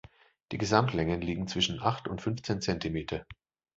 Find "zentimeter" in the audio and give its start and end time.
2.59-3.27